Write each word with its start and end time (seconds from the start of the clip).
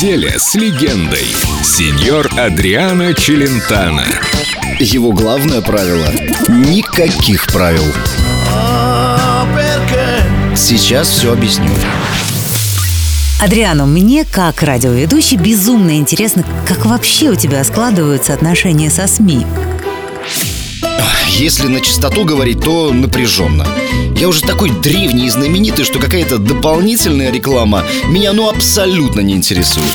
Неделя 0.00 0.38
с 0.38 0.54
легендой. 0.54 1.26
Сеньор 1.62 2.26
Адриано 2.38 3.12
Челентано. 3.12 4.06
Его 4.78 5.12
главное 5.12 5.60
правило– 5.60 6.06
никаких 6.48 7.46
правил. 7.48 7.84
Сейчас 10.56 11.06
все 11.10 11.34
объясню. 11.34 11.68
Адриано, 13.42 13.84
мне 13.84 14.24
как 14.24 14.62
радиоведущий 14.62 15.36
безумно 15.36 15.98
интересно, 15.98 16.46
как 16.66 16.86
вообще 16.86 17.28
у 17.28 17.34
тебя 17.34 17.62
складываются 17.62 18.32
отношения 18.32 18.88
со 18.88 19.06
СМИ. 19.06 19.44
Если 21.40 21.68
на 21.68 21.80
чистоту 21.80 22.26
говорить, 22.26 22.60
то 22.60 22.92
напряженно. 22.92 23.66
Я 24.14 24.28
уже 24.28 24.42
такой 24.42 24.68
древний 24.68 25.24
и 25.24 25.30
знаменитый, 25.30 25.86
что 25.86 25.98
какая-то 25.98 26.36
дополнительная 26.36 27.32
реклама 27.32 27.82
меня 28.08 28.34
ну 28.34 28.50
абсолютно 28.50 29.20
не 29.20 29.32
интересует. 29.32 29.88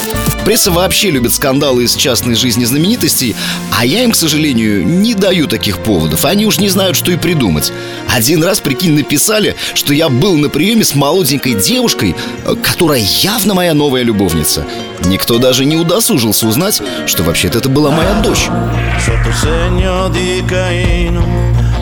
Пресса 0.44 0.71
вообще 0.71 1.12
любит 1.12 1.35
скандалы 1.35 1.84
из 1.84 1.95
частной 1.95 2.34
жизни 2.34 2.66
знаменитостей, 2.66 3.35
а 3.77 3.85
я 3.85 4.04
им, 4.04 4.12
к 4.12 4.16
сожалению, 4.16 4.88
не 4.88 5.13
даю 5.13 5.45
таких 5.45 5.84
поводов. 5.84 6.26
Они 6.26 6.48
уж 6.48 6.58
не 6.58 6.70
знают, 6.70 6.98
что 6.98 7.12
и 7.12 7.16
придумать. 7.16 7.71
Один 8.09 8.43
раз, 8.43 8.59
прикинь, 8.59 8.93
написали, 8.93 9.55
что 9.76 9.93
я 9.93 10.09
был 10.09 10.38
на 10.38 10.49
приеме 10.49 10.84
с 10.84 10.96
молоденькой 10.96 11.54
девушкой, 11.54 12.16
которая 12.63 13.04
явно 13.21 13.54
моя 13.54 13.76
новая 13.76 14.02
любовница. 14.02 14.66
Никто 15.05 15.38
даже 15.38 15.63
не 15.66 15.77
удосужился 15.77 16.48
узнать, 16.48 16.82
что 17.05 17.21
вообще-то 17.21 17.59
это 17.59 17.70
была 17.70 17.91
моя 17.91 18.20
дочь. 18.21 18.49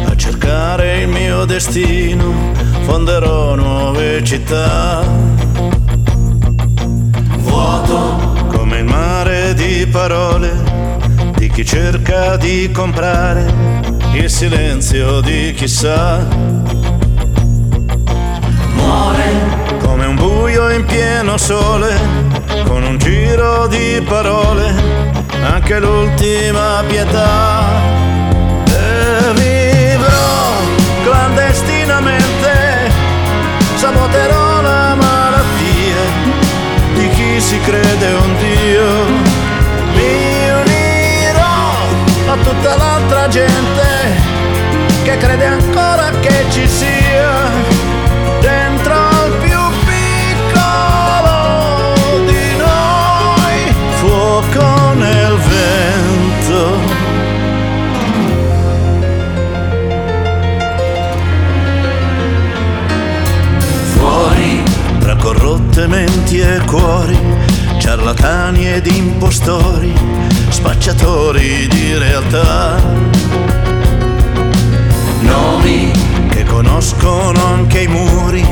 A 0.05 0.15
cercare 0.15 0.99
il 1.01 1.07
mio 1.07 1.45
destino, 1.45 2.51
fonderò 2.81 3.55
nuove 3.55 4.23
città. 4.23 5.01
Vuoto 7.37 8.47
come 8.49 8.79
il 8.79 8.85
mare 8.85 9.53
di 9.53 9.87
parole 9.87 10.51
di 11.35 11.49
chi 11.49 11.65
cerca 11.65 12.35
di 12.35 12.69
comprare 12.71 13.53
il 14.13 14.29
silenzio 14.29 15.21
di 15.21 15.53
chissà. 15.55 16.27
Muore 18.73 19.77
come 19.81 20.05
un 20.05 20.15
buio 20.15 20.69
in 20.69 20.85
pieno 20.85 21.37
sole, 21.37 21.95
con 22.65 22.83
un 22.83 22.97
giro 22.97 23.67
di 23.67 24.01
parole, 24.05 25.11
anche 25.45 25.79
l'ultima 25.79 26.83
pietà. 26.87 27.93
Si 37.53 37.59
crede 37.59 38.13
un 38.13 38.35
Dio. 38.37 38.87
Mi 39.93 40.49
unirò 40.49 42.31
a 42.31 42.37
tutta 42.41 42.75
l'altra 42.75 43.27
gente 43.27 43.85
che 45.03 45.17
crede 45.17 45.45
ancora 45.45 46.09
che 46.21 46.45
ci 46.49 46.67
sia 46.67 47.52
cuori 66.61 67.17
ciarlatani 67.79 68.71
ed 68.71 68.85
impostori, 68.85 69.93
spacciatori 70.49 71.67
di 71.67 71.97
realtà. 71.97 72.81
Nomi 75.21 75.91
che 76.29 76.43
conoscono 76.43 77.43
anche 77.45 77.81
i 77.81 77.87
muri, 77.87 78.45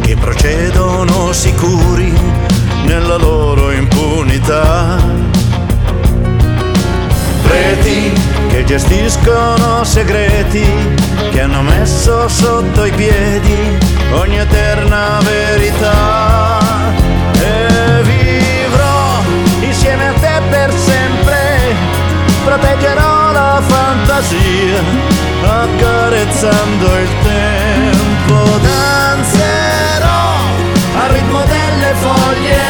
che 0.00 0.16
procedono 0.16 1.32
sicuri 1.32 2.12
nella 2.86 3.16
loro 3.16 3.70
impunità. 3.70 4.98
Preti 7.42 8.12
che 8.48 8.64
gestiscono 8.64 9.84
segreti, 9.84 10.66
che 11.30 11.40
hanno 11.40 11.62
messo 11.62 12.28
sotto 12.28 12.84
i 12.84 12.92
piedi 12.92 13.78
ogni 14.12 14.38
eterna 14.38 15.20
verità. 15.22 16.23
Fantasia 24.14 24.80
accarezzando 25.42 26.86
il 27.00 27.08
tempo 27.22 28.58
danzerò 28.62 30.36
al 31.02 31.10
ritmo 31.10 31.42
delle 31.44 31.94
foglie 31.94 32.62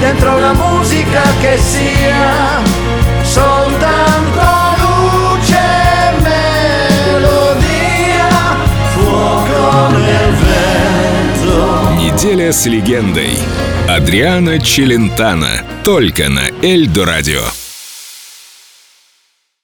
dentro 0.00 0.36
una 0.36 0.52
musica 0.54 1.22
che 1.40 1.58
sia 1.58 2.62
soltanto 3.22 4.40
luce 4.78 5.58
e 5.58 6.20
melodia 7.12 8.28
fuoco 8.94 9.88
nel 9.96 10.34
vento 10.34 11.94
Неделя 11.96 12.50
с 12.52 12.66
легендой 12.66 13.38
Адриана 13.88 14.58
Челентано 14.58 15.64
только 15.82 16.28
на 16.28 16.48
Эльдо 16.62 17.04
радио 17.04 17.59